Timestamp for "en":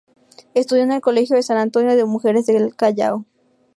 0.81-0.93